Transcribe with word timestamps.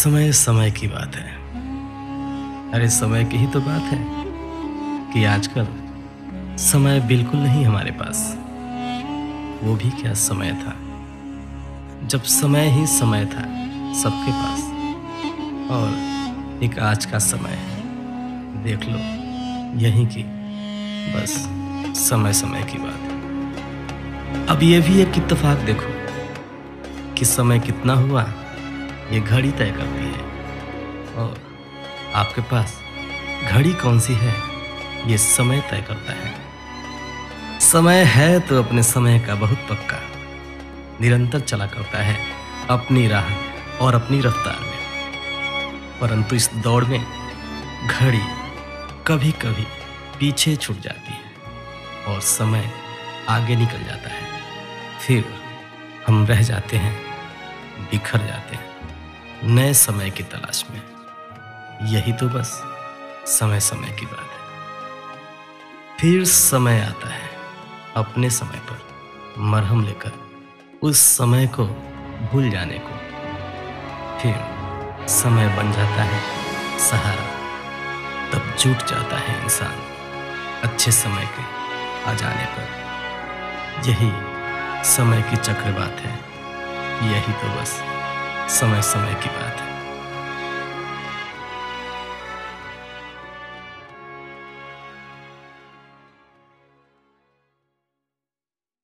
समय 0.00 0.32
समय 0.32 0.70
की 0.70 0.86
बात 0.86 1.16
है। 1.16 1.36
अरे 2.72 2.88
समय 2.88 3.24
की 3.24 3.36
ही 3.36 3.46
तो 3.46 3.60
बात 3.60 3.82
है 3.82 4.06
कि 5.12 5.24
आजकल 5.24 5.68
समय 6.56 7.00
बिल्कुल 7.00 7.40
नहीं 7.40 7.64
हमारे 7.64 7.90
पास। 7.90 8.38
वो 9.62 9.76
भी 9.76 9.90
क्या 9.90 10.14
समय 10.14 10.52
था? 10.52 10.76
जब 12.06 12.22
समय 12.22 12.68
ही 12.68 12.86
समय 12.86 13.26
था 13.26 13.42
सबके 14.02 14.32
पास। 14.32 14.60
और 15.70 15.90
एक 16.64 16.78
आज 16.78 17.04
का 17.04 17.18
समय 17.18 17.50
है। 17.50 17.82
देख 18.62 18.84
लो, 18.84 18.98
यही 19.80 20.06
की 20.06 20.24
बस 21.12 21.48
समय 22.08 22.32
समय 22.32 22.62
की 22.62 22.78
बात 22.78 23.00
है। 23.00 24.46
अब 24.46 24.62
ये 24.62 24.80
भी 24.80 25.00
एक 25.00 25.12
इत्तेफाक 25.16 25.58
देखो 25.58 25.92
कि 27.14 27.24
समय 27.24 27.58
कितना 27.58 27.94
हुआ 27.94 28.22
ये 29.10 29.20
घड़ी 29.20 29.50
तय 29.50 29.70
करती 29.70 30.04
है। 30.04 30.20
और 31.14 31.38
आपके 32.14 32.40
पास 32.40 32.80
घड़ी 33.50 33.72
कौन 33.72 34.00
सी 34.00 34.14
है? 34.14 34.34
ये 35.06 35.18
समय 35.18 35.60
तय 35.70 35.84
करता 35.88 36.12
है। 36.12 36.34
समय 37.60 38.04
है 38.04 38.40
तो 38.40 38.62
अपने 38.62 38.82
समय 38.82 39.18
का 39.20 39.34
बहुत 39.34 39.58
पक्का। 39.70 39.98
निरंतर 41.00 41.40
चला 41.40 41.66
करता 41.66 41.98
है 41.98 42.26
अपनी 42.70 43.08
राह 43.08 43.26
और 43.84 43.94
अपनी 43.94 44.20
रफ्तार 44.20 44.60
में। 44.60 44.80
परंतु 46.00 46.36
इस 46.36 46.50
दौड़ 46.54 46.84
में 46.84 47.06
घड़ी 47.88 48.22
कभी 49.06 49.32
कभी 49.32 49.66
पीछे 50.18 50.56
छूट 50.56 50.80
जाती 50.80 51.12
है 51.12 51.32
और 52.06 52.20
समय 52.20 52.72
आगे 53.28 53.56
निकल 53.56 53.84
जाता 53.84 54.10
है। 54.10 54.40
फिर 55.06 55.24
हम 56.06 56.26
रह 56.26 56.42
जाते 56.42 56.76
हैं, 56.76 57.02
बिखर 57.80 58.18
जाते 58.18 58.56
हैं। 58.56 58.69
नए 59.44 59.74
समय 59.74 60.10
की 60.10 60.22
तलाश 60.22 60.64
में। 60.70 60.82
यही 61.88 62.12
तो 62.12 62.28
बस, 62.28 62.62
समय 63.26 63.60
समय 63.60 63.88
की 63.88 64.06
बात 64.06 64.26
है। 64.30 64.40
फिर 66.00 66.24
समय 66.24 66.80
आता 66.80 67.08
है, 67.08 67.30
अपने 67.96 68.30
समय 68.30 68.58
पर 68.58 68.82
मरहम 69.38 69.84
लेकर 69.84 70.12
उस 70.82 70.98
समय 70.98 71.46
को 71.46 71.66
भूल 72.32 72.50
जाने 72.50 72.78
को। 72.78 72.96
फिर 74.18 74.36
समय 75.08 75.56
बन 75.56 75.72
जाता 75.72 76.02
है 76.02 76.20
सहारा, 76.78 77.26
तब 78.32 78.56
जुट 78.56 78.76
जाता 78.76 79.16
है 79.16 79.42
इंसान 79.42 79.82
अच्छे 80.62 80.92
समय 80.92 81.28
के 81.38 81.42
आ 82.10 82.14
जाने 82.14 82.44
पर। 82.44 82.68
यही 83.88 84.12
समय 84.84 85.22
की 85.22 85.36
चक्रवात 85.36 85.96
है, 86.00 86.18
यही 87.12 87.32
तो 87.32 87.60
बस। 87.60 87.99
समय 88.50 88.82
समय 88.82 89.14
की 89.14 89.28
बात 89.28 89.60
है। 89.60 89.69